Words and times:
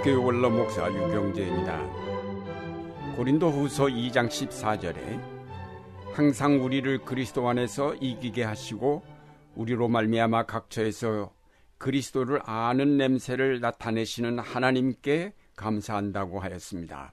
한국교회 0.00 0.14
원로 0.14 0.50
목사 0.50 0.90
유경재입니다. 0.90 3.16
고린도 3.16 3.50
후서 3.50 3.84
2장 3.84 4.28
14절에 4.28 5.20
항상 6.12 6.64
우리를 6.64 7.04
그리스도 7.04 7.48
안에서 7.48 7.94
이기게 7.96 8.44
하시고 8.44 9.02
우리로 9.54 9.88
말미암아 9.88 10.46
각처에서 10.46 11.32
그리스도를 11.78 12.40
아는 12.44 12.96
냄새를 12.96 13.60
나타내시는 13.60 14.38
하나님께 14.38 15.34
감사한다고 15.56 16.40
하였습니다. 16.40 17.12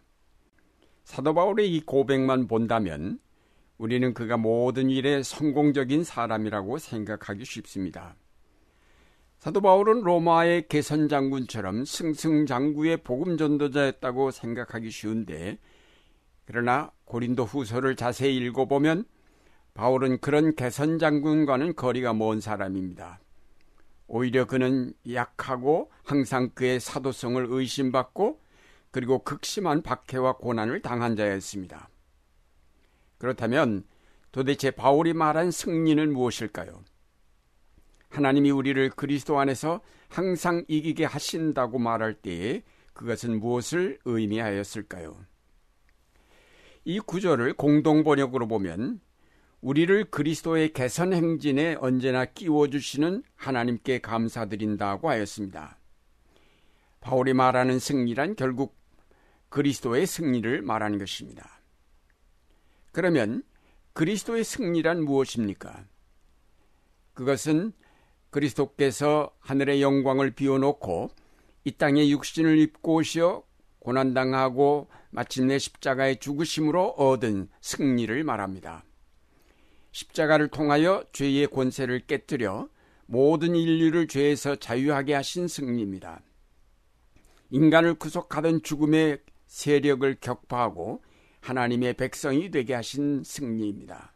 사도 1.04 1.34
바울의 1.34 1.74
이 1.74 1.82
고백만 1.82 2.48
본다면 2.48 3.20
우리는 3.78 4.14
그가 4.14 4.38
모든 4.38 4.90
일에 4.90 5.24
성공적인 5.24 6.04
사람이라고 6.04 6.78
생각하기 6.78 7.46
쉽습니다. 7.46 8.16
사도 9.38 9.62
바울은 9.62 10.02
로마의 10.02 10.68
개선 10.68 11.08
장군처럼 11.08 11.86
승승장구의 11.86 12.98
복음 12.98 13.38
전도자였다고 13.38 14.32
생각하기 14.32 14.90
쉬운데 14.90 15.60
그러나 16.46 16.92
고린도 17.06 17.44
후서를 17.44 17.96
자세히 17.96 18.38
읽어보면 18.38 19.06
바울은 19.76 20.22
그런 20.22 20.56
개선 20.56 20.98
장군과는 20.98 21.76
거리가 21.76 22.14
먼 22.14 22.42
사람입니다. 22.42 23.20
오히려 24.08 24.46
그는 24.46 24.94
약하고 25.12 25.92
항상 26.04 26.50
그의 26.56 26.80
사도성을 26.80 27.46
의심받고 27.48 28.42
그리고 28.90 29.24
극심한 29.24 29.84
박해와 29.84 30.38
고난을 30.38 30.82
당한 30.82 31.16
자였습니다. 31.16 31.90
그렇다면 33.20 33.84
도대체 34.32 34.72
바울이 34.72 35.14
말한 35.14 35.52
승리는 35.52 36.12
무엇일까요? 36.12 36.82
하나님이 38.10 38.52
우리를 38.52 38.90
그리스도 38.92 39.40
안에서 39.40 39.82
항상 40.10 40.64
이기게 40.68 41.06
하신다고 41.06 41.80
말할 41.80 42.14
때에 42.16 42.64
그것은 42.94 43.40
무엇을 43.40 44.00
의미하였을까요? 44.06 45.18
이 46.86 47.00
구절을 47.00 47.54
공동 47.54 48.04
번역으로 48.04 48.48
보면 48.48 49.02
우리를 49.62 50.06
그리스도의 50.06 50.72
개선 50.72 51.14
행진에 51.14 51.76
언제나 51.80 52.26
끼워 52.26 52.70
주시는 52.70 53.24
하나님께 53.36 54.00
감사드린다고 54.00 55.10
하였습니다. 55.10 55.78
바울이 57.02 57.34
말하는 57.34 57.80
승리란 57.80 58.36
결국 58.36 58.78
그리스도의 59.50 60.06
승리를 60.06 60.62
말하는 60.62 60.98
것입니다. 60.98 61.62
그러면 62.92 63.44
그리스도의 63.94 64.44
승리란 64.44 65.04
무엇입니까? 65.04 65.86
그것은 67.14 67.74
그리스도께서 68.38 69.32
하늘의 69.40 69.82
영광을 69.82 70.32
비워놓고 70.32 71.10
이 71.64 71.72
땅에 71.72 72.08
육신을 72.10 72.60
입고 72.60 72.96
오시어 72.96 73.44
고난당하고 73.80 74.88
마침내 75.10 75.58
십자가의 75.58 76.20
죽으심으로 76.20 76.90
얻은 76.90 77.50
승리를 77.62 78.24
말합니다. 78.24 78.84
십자가를 79.92 80.50
통하여 80.50 81.04
죄의 81.14 81.48
권세를 81.48 82.06
깨뜨려 82.06 82.70
모든 83.08 83.56
인류를 83.56 84.08
죄에서 84.08 84.56
자유하게 84.58 85.16
하신 85.16 85.48
승리입니다. 85.48 86.22
인간을 87.50 87.96
구속하던 87.96 88.62
죽음의 88.62 89.20
세력을 89.48 90.18
격파하고 90.20 91.02
하나님의 91.40 91.94
백성이 91.94 92.52
되게 92.52 92.74
하신 92.76 93.24
승리입니다. 93.24 94.14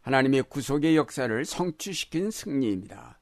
하나님의 0.00 0.44
구속의 0.44 0.96
역사를 0.96 1.44
성취시킨 1.44 2.30
승리입니다. 2.30 3.18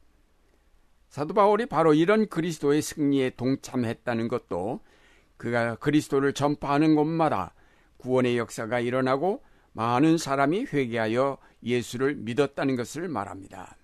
사도 1.12 1.34
바울이 1.34 1.66
바로 1.66 1.92
이런 1.92 2.26
그리스도의 2.26 2.80
승리에 2.80 3.32
동참했다는 3.36 4.28
것도 4.28 4.80
그가 5.36 5.74
그리스도를 5.74 6.32
전파하는 6.32 6.94
곳마다 6.94 7.52
구원의 7.98 8.38
역사가 8.38 8.80
일어나고 8.80 9.42
많은 9.74 10.16
사람이 10.16 10.68
회개하여 10.72 11.36
예수를 11.64 12.14
믿었다는 12.14 12.76
것을 12.76 13.08
말합니다. 13.08 13.76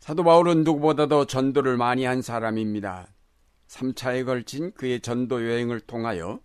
사도 0.00 0.24
바울은 0.24 0.64
누구보다도 0.64 1.26
전도를 1.26 1.76
많이 1.76 2.04
한 2.04 2.22
사람입니다. 2.22 3.06
3차에 3.68 4.26
걸친 4.26 4.72
그의 4.72 4.98
전도 4.98 5.48
여행을 5.48 5.78
통하여 5.78 6.40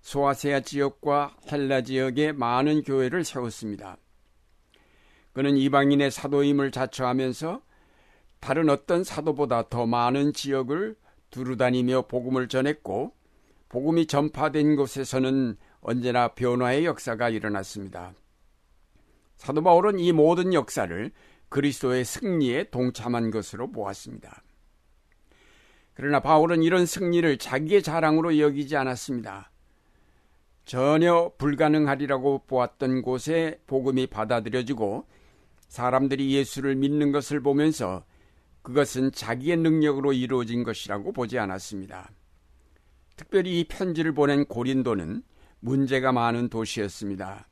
소아세아 0.00 0.60
지역과 0.60 1.36
헬라 1.52 1.82
지역에 1.82 2.32
많은 2.32 2.84
교회를 2.84 3.24
세웠습니다. 3.24 3.98
그는 5.34 5.58
이방인의 5.58 6.10
사도임을 6.10 6.70
자처하면서 6.70 7.67
다른 8.40 8.70
어떤 8.70 9.04
사도보다 9.04 9.68
더 9.68 9.86
많은 9.86 10.32
지역을 10.32 10.96
두루다니며 11.30 12.06
복음을 12.08 12.48
전했고 12.48 13.12
복음이 13.68 14.06
전파된 14.06 14.76
곳에서는 14.76 15.56
언제나 15.80 16.28
변화의 16.28 16.84
역사가 16.86 17.28
일어났습니다. 17.28 18.14
사도 19.36 19.62
바울은 19.62 19.98
이 19.98 20.12
모든 20.12 20.54
역사를 20.54 21.10
그리스도의 21.48 22.04
승리에 22.04 22.70
동참한 22.70 23.30
것으로 23.30 23.70
보았습니다. 23.70 24.42
그러나 25.94 26.20
바울은 26.20 26.62
이런 26.62 26.86
승리를 26.86 27.38
자기의 27.38 27.82
자랑으로 27.82 28.38
여기지 28.38 28.76
않았습니다. 28.76 29.50
전혀 30.64 31.32
불가능하리라고 31.38 32.44
보았던 32.46 33.02
곳에 33.02 33.60
복음이 33.66 34.06
받아들여지고 34.06 35.06
사람들이 35.68 36.34
예수를 36.34 36.76
믿는 36.76 37.10
것을 37.10 37.40
보면서 37.40 38.04
그것은 38.62 39.12
자기의 39.12 39.56
능력으로 39.58 40.12
이루어진 40.12 40.62
것이라고 40.64 41.12
보지 41.12 41.38
않았습니다. 41.38 42.10
특별히 43.16 43.60
이 43.60 43.64
편지를 43.64 44.12
보낸 44.12 44.44
고린도는 44.44 45.22
문제가 45.60 46.12
많은 46.12 46.48
도시였습니다. 46.48 47.48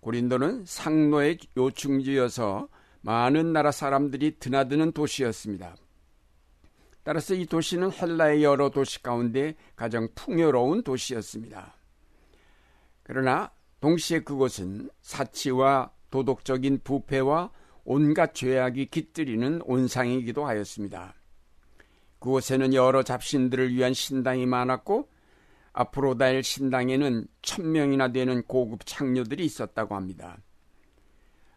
고린도는 0.00 0.64
상노의 0.66 1.38
요충지여서 1.56 2.68
많은 3.02 3.52
나라 3.52 3.70
사람들이 3.70 4.38
드나드는 4.38 4.92
도시였습니다. 4.92 5.76
따라서 7.02 7.34
이 7.34 7.46
도시는 7.46 7.92
헬라의 7.92 8.44
여러 8.44 8.70
도시 8.70 9.02
가운데 9.02 9.54
가장 9.74 10.08
풍요로운 10.14 10.82
도시였습니다. 10.82 11.74
그러나 13.02 13.50
동시에 13.80 14.20
그곳은 14.20 14.90
사치와 15.00 15.90
도덕적인 16.10 16.80
부패와 16.84 17.50
온갖 17.92 18.36
죄악이 18.36 18.86
깃들이는 18.86 19.62
온상이기도 19.64 20.46
하였습니다. 20.46 21.12
그곳에는 22.20 22.72
여러 22.72 23.02
잡신들을 23.02 23.74
위한 23.74 23.94
신당이 23.94 24.46
많았고 24.46 25.08
앞으로다일 25.72 26.44
신당에는 26.44 27.26
천명이나 27.42 28.12
되는 28.12 28.44
고급 28.44 28.86
창녀들이 28.86 29.44
있었다고 29.44 29.96
합니다. 29.96 30.38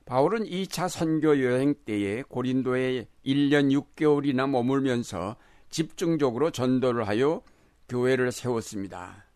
바울은 0.05 0.45
2차 0.45 0.89
선교 0.89 1.39
여행 1.43 1.75
때에 1.85 2.23
고린도에 2.23 3.05
1년 3.23 3.95
6개월이나 3.95 4.49
머물면서 4.49 5.35
집중적으로 5.69 6.49
전도를 6.49 7.07
하여 7.07 7.43
교회를 7.87 8.31
세웠습니다. 8.31 9.27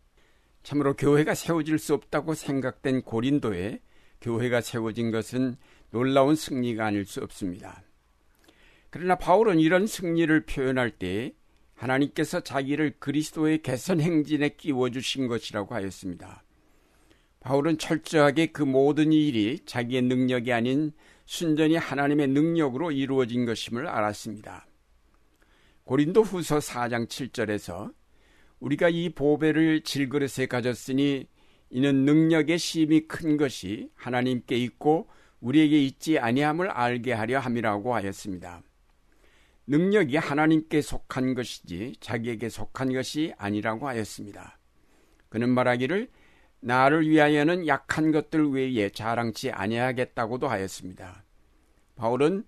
참으로 0.64 0.96
교회가 0.96 1.36
세워질 1.36 1.78
수 1.78 1.94
없다고 1.94 2.34
생각된 2.34 3.04
고린도에 3.04 3.82
교회가 4.20 4.62
세워진 4.62 5.12
것은 5.12 5.58
놀라운 5.92 6.36
승리가 6.36 6.86
아닐 6.86 7.06
수 7.06 7.22
없습니다. 7.22 7.84
그러나 8.90 9.16
바울은 9.16 9.60
이런 9.60 9.88
승리를 9.88 10.46
표현할 10.46 10.92
때 10.92 11.34
하나님께서 11.76 12.42
자기를 12.42 12.96
그리스도의 13.00 13.62
개선 13.62 14.02
행진에 14.02 14.50
끼워 14.50 14.90
주신 14.90 15.28
것이라고 15.28 15.76
하였습니다. 15.76 16.44
바울은 17.40 17.78
철저하게 17.78 18.48
그 18.48 18.64
모든 18.64 19.14
일이 19.14 19.60
자기의 19.66 20.02
능력이 20.02 20.52
아닌 20.52 20.92
순전히 21.26 21.76
하나님의 21.76 22.28
능력으로 22.28 22.92
이루어진 22.92 23.46
것임을 23.46 23.88
알았습니다. 23.88 24.66
고린도 25.84 26.24
후서 26.24 26.58
4장 26.58 27.08
7절에서 27.08 27.94
우리가 28.60 28.90
이 28.90 29.10
보배를 29.10 29.82
질그릇에 29.82 30.48
가졌으니 30.48 31.28
이는 31.70 32.06
능력의 32.06 32.58
심이 32.58 33.02
큰 33.08 33.38
것이 33.38 33.90
하나님께 33.96 34.58
있고 34.58 35.08
우리에게 35.40 35.82
있지 35.84 36.20
아니함을 36.20 36.70
알게 36.70 37.14
하려 37.14 37.40
함이라고 37.40 37.96
하였습니다. 37.96 38.62
능력이 39.68 40.18
하나님께 40.18 40.82
속한 40.82 41.36
것이지 41.36 41.96
자기에게 42.00 42.50
속한 42.50 42.94
것이 42.94 43.34
아니라고 43.38 43.88
하였습니다. 43.88 44.58
그는 45.30 45.50
말하기를 45.50 46.10
나를 46.62 47.08
위하여는 47.08 47.68
약한 47.68 48.12
것들 48.12 48.50
외에 48.50 48.90
자랑치 48.90 49.52
아니하겠다고도 49.52 50.48
하였습니다. 50.48 51.24
바울은 51.96 52.46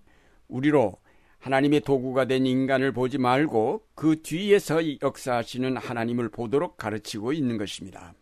우리로 0.48 0.96
하나님의 1.38 1.80
도구가 1.80 2.26
된 2.26 2.46
인간을 2.46 2.92
보지 2.92 3.18
말고 3.18 3.86
그 3.94 4.20
뒤에서 4.22 4.80
역사하시는 5.00 5.76
하나님을 5.76 6.28
보도록 6.28 6.76
가르치고 6.76 7.32
있는 7.32 7.56
것입니다. 7.56 8.14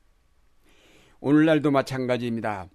오늘날도 1.20 1.70
마찬가지입니다. 1.70 2.68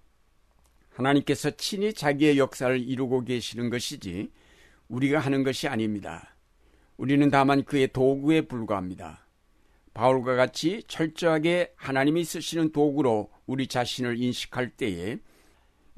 하나님께서 0.94 1.50
친히 1.52 1.92
자기의 1.92 2.38
역사를 2.38 2.78
이루고 2.80 3.24
계시는 3.24 3.70
것이지 3.70 4.30
우리가 4.88 5.18
하는 5.18 5.42
것이 5.42 5.68
아닙니다. 5.68 6.36
우리는 6.96 7.28
다만 7.30 7.64
그의 7.64 7.88
도구에 7.88 8.42
불과합니다. 8.42 9.26
바울과 9.92 10.34
같이 10.36 10.82
철저하게 10.86 11.72
하나님이 11.76 12.24
쓰시는 12.24 12.72
도구로 12.72 13.30
우리 13.46 13.66
자신을 13.66 14.20
인식할 14.20 14.70
때에 14.70 15.18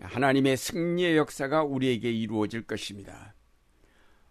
하나님의 0.01 0.57
승리의 0.57 1.17
역사가 1.17 1.63
우리에게 1.65 2.11
이루어질 2.11 2.63
것입니다. 2.63 3.35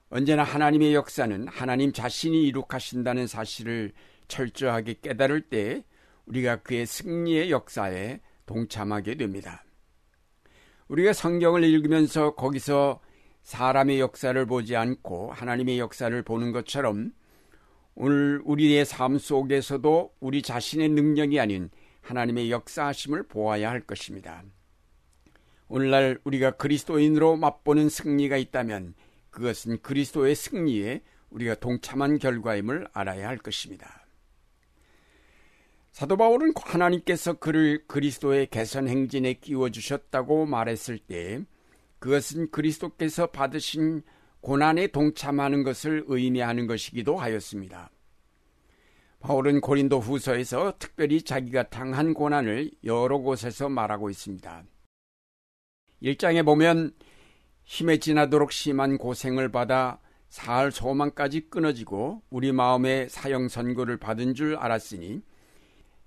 언제나 0.09 0.43
하나님의 0.43 0.93
역사는 0.93 1.47
하나님 1.47 1.91
자신이 1.91 2.43
이룩하신다는 2.47 3.25
사실을 3.27 3.91
철저하게 4.27 4.95
깨달을 5.01 5.41
때 5.41 5.83
우리가 6.25 6.57
그의 6.57 6.85
승리의 6.85 7.51
역사에 7.51 8.19
동참하게 8.45 9.15
됩니다. 9.15 9.64
우리가 10.87 11.13
성경을 11.13 11.63
읽으면서 11.63 12.35
거기서 12.35 12.99
사람의 13.43 13.99
역사를 13.99 14.45
보지 14.45 14.75
않고 14.75 15.31
하나님의 15.31 15.79
역사를 15.79 16.21
보는 16.21 16.51
것처럼 16.51 17.11
오늘 17.95 18.41
우리의 18.43 18.85
삶 18.85 19.17
속에서도 19.17 20.13
우리 20.19 20.41
자신의 20.41 20.89
능력이 20.89 21.39
아닌 21.39 21.69
하나님의 22.01 22.51
역사하심을 22.51 23.23
보아야 23.23 23.69
할 23.69 23.81
것입니다. 23.81 24.43
오늘날 25.67 26.19
우리가 26.23 26.51
그리스도인으로 26.51 27.37
맛보는 27.37 27.89
승리가 27.89 28.37
있다면 28.37 28.93
그것은 29.31 29.81
그리스도의 29.81 30.35
승리에 30.35 31.01
우리가 31.29 31.55
동참한 31.55 32.19
결과임을 32.19 32.87
알아야 32.93 33.27
할 33.27 33.37
것입니다. 33.37 34.04
사도 35.95 36.17
바울은 36.17 36.51
하나님께서 36.57 37.39
그를 37.39 37.87
그리스도의 37.87 38.47
개선 38.47 38.89
행진에 38.89 39.35
끼워 39.35 39.69
주셨다고 39.69 40.45
말했을 40.45 40.97
때 40.97 41.41
그것은 41.99 42.51
그리스도께서 42.51 43.27
받으신 43.27 44.03
고난에 44.41 44.87
동참하는 44.87 45.63
것을 45.63 46.03
의미하는 46.07 46.67
것이기도 46.67 47.15
하였습니다. 47.15 47.91
바울은 49.21 49.61
고린도 49.61 50.01
후서에서 50.01 50.73
특별히 50.79 51.21
자기가 51.21 51.69
당한 51.69 52.13
고난을 52.13 52.71
여러 52.83 53.19
곳에서 53.19 53.69
말하고 53.69 54.09
있습니다. 54.09 54.65
1장에 56.03 56.43
보면 56.43 56.91
힘에 57.63 57.99
지나도록 57.99 58.51
심한 58.51 58.97
고생을 58.97 59.49
받아 59.49 60.01
사할 60.27 60.73
소망까지 60.73 61.49
끊어지고 61.49 62.21
우리 62.29 62.51
마음에 62.51 63.07
사형 63.07 63.47
선고를 63.47 63.95
받은 63.95 64.33
줄 64.33 64.57
알았으니 64.57 65.21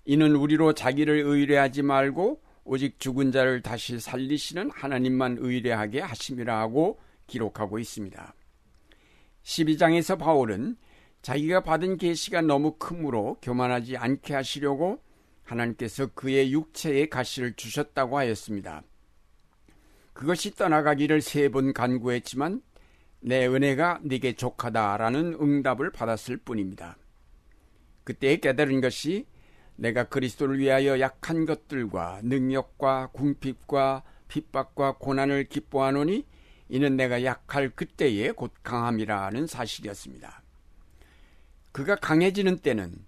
이는 0.08 0.34
우리로 0.36 0.72
자기를 0.72 1.18
의뢰하지 1.18 1.82
말고 1.82 2.40
오직 2.64 2.98
죽은 2.98 3.30
자를 3.30 3.60
다시 3.60 4.00
살리시는 4.00 4.70
하나님만 4.70 5.36
의뢰하게 5.38 6.00
하심이라 6.00 6.58
하고 6.58 6.98
기록하고 7.26 7.78
있습니다. 7.78 8.34
12장에서 9.42 10.18
바울은 10.18 10.78
자기가 11.20 11.62
받은 11.62 11.98
계시가 11.98 12.40
너무 12.40 12.76
크므로 12.78 13.36
교만하지 13.42 13.98
않게 13.98 14.32
하시려고 14.32 15.02
하나님께서 15.42 16.06
그의 16.14 16.54
육체에 16.54 17.10
가시를 17.10 17.52
주셨다고 17.52 18.16
하였습니다. 18.16 18.82
그것이 20.14 20.54
떠나가기를 20.54 21.20
세 21.20 21.50
번 21.50 21.74
간구했지만 21.74 22.62
내 23.20 23.46
은혜가 23.46 24.00
네게 24.04 24.36
족하다라는 24.36 25.36
응답을 25.38 25.92
받았을 25.92 26.38
뿐입니다. 26.38 26.96
그때 28.04 28.38
깨달은 28.38 28.80
것이 28.80 29.26
내가 29.78 30.04
그리스도를 30.04 30.58
위하여 30.58 30.98
약한 30.98 31.46
것들과 31.46 32.20
능력과 32.24 33.10
궁핍과 33.12 34.02
핍박과 34.26 34.96
고난을 34.98 35.44
기뻐하노니 35.44 36.26
이는 36.68 36.96
내가 36.96 37.24
약할 37.24 37.70
그때에 37.70 38.32
곧 38.32 38.52
강함이라는 38.62 39.46
사실이었습니다. 39.46 40.42
그가 41.70 41.94
강해지는 41.94 42.58
때는 42.58 43.06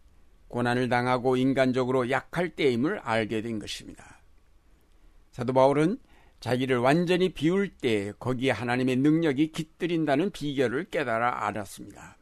고난을 0.49 0.89
당하고 0.89 1.37
인간적으로 1.37 2.09
약할 2.09 2.51
때임을 2.51 3.01
알게 3.01 3.43
된 3.43 3.59
것입니다. 3.59 4.21
사도 5.33 5.53
바울은 5.53 5.99
자기를 6.39 6.79
완전히 6.79 7.35
비울 7.35 7.69
때 7.69 8.13
거기에 8.19 8.53
하나님의 8.53 8.97
능력이 8.97 9.51
깃들인다는 9.53 10.31
비결을 10.31 10.85
깨달아 10.85 11.47
알았습니다. 11.47 12.17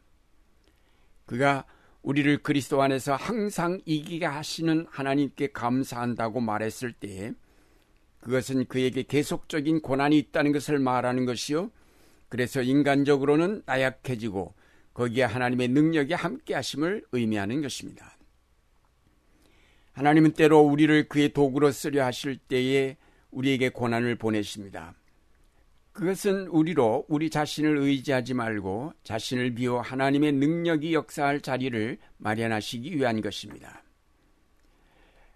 그가 1.25 1.65
우리를 2.01 2.39
그리스도 2.39 2.81
안에서 2.81 3.15
항상 3.15 3.81
이기게 3.85 4.25
하시는 4.25 4.85
하나님께 4.89 5.47
감사한다고 5.51 6.39
말했을 6.39 6.93
때 6.93 7.33
그것은 8.21 8.65
그에게 8.65 9.03
계속적인 9.03 9.81
고난이 9.81 10.17
있다는 10.17 10.51
것을 10.51 10.79
말하는 10.79 11.25
것이요. 11.25 11.71
그래서 12.29 12.61
인간적으로는 12.61 13.63
나약해지고 13.65 14.53
거기에 14.93 15.23
하나님의 15.23 15.69
능력이 15.69 16.13
함께 16.13 16.53
하심을 16.53 17.05
의미하는 17.11 17.61
것입니다. 17.61 18.17
하나님은 19.93 20.33
때로 20.33 20.59
우리를 20.61 21.09
그의 21.09 21.33
도구로 21.33 21.71
쓰려 21.71 22.05
하실 22.05 22.37
때에 22.37 22.97
우리에게 23.31 23.69
고난을 23.69 24.15
보내십니다. 24.15 24.95
그것은 25.91 26.47
우리로 26.47 27.05
우리 27.09 27.29
자신을 27.29 27.77
의지하지 27.77 28.33
말고 28.33 28.93
자신을 29.03 29.55
비워 29.55 29.81
하나님의 29.81 30.33
능력이 30.33 30.93
역사할 30.93 31.41
자리를 31.41 31.97
마련하시기 32.17 32.95
위한 32.95 33.21
것입니다. 33.21 33.83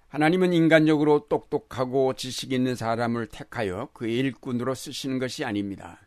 하나님은 0.08 0.54
인간적으로 0.54 1.28
똑똑하고 1.28 2.14
지식 2.14 2.54
있는 2.54 2.76
사람을 2.76 3.28
택하여 3.28 3.90
그의 3.94 4.20
일꾼으로 4.20 4.76
쓰시는 4.76 5.18
것이 5.18 5.44
아닙니다. 5.44 6.00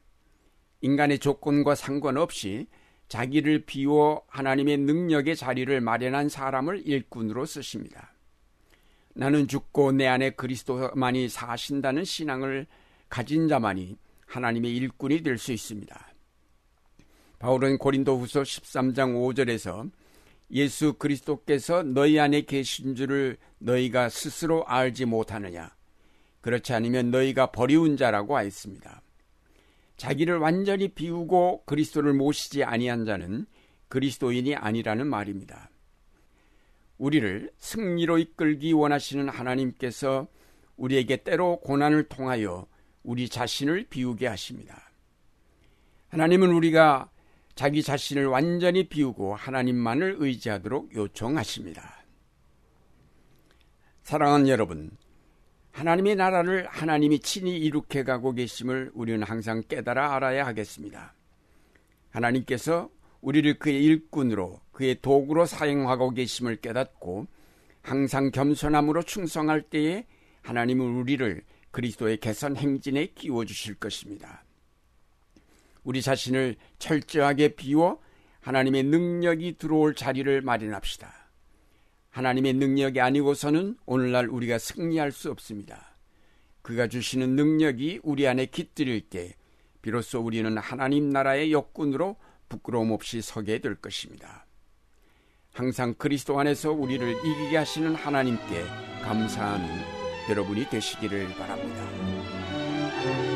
인간의 0.80 1.18
조건과 1.18 1.74
상관없이 1.74 2.68
자기를 3.08 3.66
비워 3.66 4.22
하나님의 4.28 4.78
능력의 4.78 5.36
자리를 5.36 5.80
마련한 5.80 6.28
사람을 6.28 6.86
일꾼으로 6.86 7.46
쓰십니다. 7.46 8.12
나는 9.14 9.48
죽고 9.48 9.92
내 9.92 10.06
안에 10.06 10.30
그리스도만이 10.30 11.28
사신다는 11.28 12.04
신앙을 12.04 12.66
가진 13.08 13.48
자만이 13.48 13.96
하나님의 14.26 14.74
일꾼이 14.76 15.22
될 15.22 15.38
수 15.38 15.52
있습니다. 15.52 16.08
바울은 17.38 17.78
고린도 17.78 18.18
후서 18.18 18.42
13장 18.42 19.14
5절에서 19.14 19.90
예수 20.52 20.94
그리스도께서 20.94 21.82
너희 21.82 22.18
안에 22.18 22.42
계신 22.42 22.94
줄을 22.94 23.36
너희가 23.58 24.08
스스로 24.08 24.64
알지 24.66 25.04
못하느냐. 25.04 25.74
그렇지 26.40 26.72
않으면 26.72 27.10
너희가 27.10 27.50
버리운 27.50 27.96
자라고 27.96 28.36
하였습니다. 28.36 29.02
자기를 29.96 30.38
완전히 30.38 30.88
비우고 30.88 31.64
그리스도를 31.64 32.12
모시지 32.12 32.62
아니한 32.64 33.04
자는 33.04 33.46
그리스도인이 33.88 34.54
아니라는 34.54 35.06
말입니다. 35.06 35.70
우리를 36.98 37.50
승리로 37.58 38.18
이끌기 38.18 38.72
원하시는 38.72 39.28
하나님께서 39.28 40.28
우리에게 40.76 41.18
때로 41.18 41.60
고난을 41.60 42.04
통하여 42.04 42.66
우리 43.06 43.28
자신을 43.28 43.86
비우게 43.88 44.26
하십니다. 44.26 44.90
하나님은 46.08 46.50
우리가 46.50 47.08
자기 47.54 47.82
자신을 47.82 48.26
완전히 48.26 48.88
비우고 48.88 49.36
하나님만을 49.36 50.16
의지하도록 50.18 50.94
요청하십니다. 50.94 52.04
사랑하는 54.02 54.48
여러분, 54.48 54.90
하나님의 55.70 56.16
나라를 56.16 56.66
하나님이 56.66 57.20
친히 57.20 57.56
이룩해 57.58 58.02
가고 58.04 58.32
계심을 58.32 58.90
우리는 58.92 59.22
항상 59.22 59.62
깨달아 59.68 60.16
알아야 60.16 60.44
하겠습니다. 60.44 61.14
하나님께서 62.10 62.90
우리를 63.20 63.58
그의 63.58 63.84
일꾼으로 63.84 64.60
그의 64.72 65.00
도구로 65.00 65.46
사용하고 65.46 66.10
계심을 66.10 66.56
깨닫고 66.56 67.26
항상 67.82 68.32
겸손함으로 68.32 69.02
충성할 69.02 69.62
때에 69.62 70.06
하나님은 70.42 70.84
우리를 70.96 71.42
그리스도의 71.76 72.16
개선 72.16 72.56
행진에 72.56 73.08
끼워 73.08 73.44
주실 73.44 73.74
것입니다. 73.74 74.44
우리 75.84 76.00
자신을 76.00 76.56
철저하게 76.78 77.48
비워 77.48 78.00
하나님의 78.40 78.84
능력이 78.84 79.58
들어올 79.58 79.94
자리를 79.94 80.40
마련합시다. 80.40 81.12
하나님의 82.08 82.54
능력이 82.54 82.98
아니고서는 83.02 83.76
오늘날 83.84 84.26
우리가 84.28 84.56
승리할 84.56 85.12
수 85.12 85.30
없습니다. 85.30 85.98
그가 86.62 86.88
주시는 86.88 87.36
능력이 87.36 88.00
우리 88.02 88.26
안에 88.26 88.46
깃들일 88.46 89.10
때 89.10 89.34
비로소 89.82 90.20
우리는 90.20 90.56
하나님 90.56 91.10
나라의 91.10 91.52
역군으로 91.52 92.16
부끄러움 92.48 92.90
없이 92.90 93.20
서게 93.20 93.58
될 93.58 93.74
것입니다. 93.74 94.46
항상 95.52 95.92
그리스도 95.92 96.40
안에서 96.40 96.72
우리를 96.72 97.06
이기게 97.26 97.58
하시는 97.58 97.94
하나님께 97.94 98.64
감사하는 99.02 99.95
여러분이 100.28 100.68
되시기를 100.68 101.34
바랍니다. 101.34 103.35